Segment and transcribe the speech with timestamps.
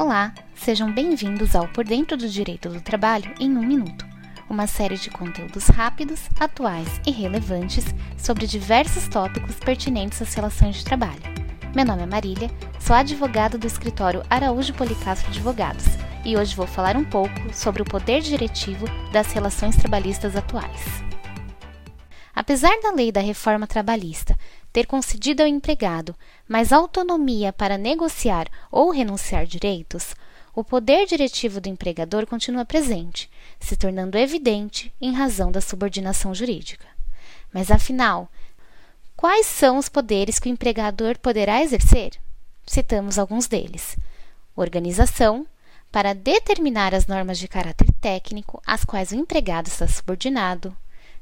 [0.00, 4.06] Olá, sejam bem-vindos ao Por Dentro do Direito do Trabalho em um Minuto,
[4.48, 7.84] uma série de conteúdos rápidos, atuais e relevantes
[8.16, 11.20] sobre diversos tópicos pertinentes às relações de trabalho.
[11.76, 15.84] Meu nome é Marília, sou advogada do escritório Araújo Policastro Advogados
[16.24, 21.10] e hoje vou falar um pouco sobre o poder diretivo das relações trabalhistas atuais.
[22.34, 24.34] Apesar da lei da reforma trabalhista
[24.72, 26.14] ter concedido ao empregado
[26.48, 30.14] mais autonomia para negociar ou renunciar direitos,
[30.54, 36.86] o poder diretivo do empregador continua presente, se tornando evidente em razão da subordinação jurídica.
[37.52, 38.28] Mas afinal,
[39.16, 42.12] quais são os poderes que o empregador poderá exercer?
[42.66, 43.96] Citamos alguns deles:
[44.54, 45.46] organização,
[45.90, 50.76] para determinar as normas de caráter técnico às quais o empregado está subordinado,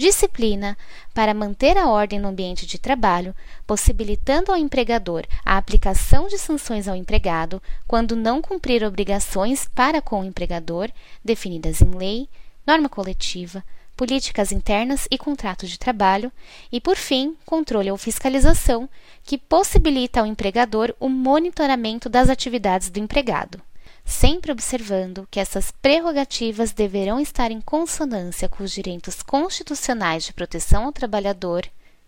[0.00, 0.78] disciplina
[1.12, 3.34] para manter a ordem no ambiente de trabalho,
[3.66, 10.22] possibilitando ao empregador a aplicação de sanções ao empregado quando não cumprir obrigações para com
[10.22, 10.90] o empregador,
[11.22, 12.28] definidas em lei,
[12.66, 13.62] norma coletiva,
[13.94, 16.32] políticas internas e contrato de trabalho,
[16.72, 18.88] e, por fim, controle ou fiscalização,
[19.22, 23.60] que possibilita ao empregador o monitoramento das atividades do empregado
[24.04, 30.84] sempre observando que essas prerrogativas deverão estar em consonância com os direitos constitucionais de proteção
[30.84, 31.66] ao trabalhador,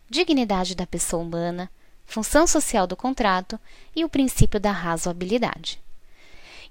[0.09, 1.71] dignidade da pessoa humana,
[2.05, 3.59] função social do contrato
[3.95, 5.81] e o princípio da razoabilidade.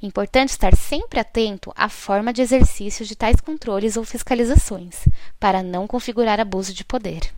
[0.01, 5.05] Importante estar sempre atento à forma de exercício de tais controles ou fiscalizações,
[5.39, 7.31] para não configurar abuso de poder.